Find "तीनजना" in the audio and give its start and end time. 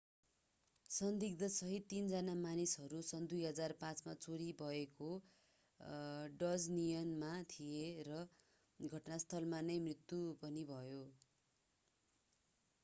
1.89-2.33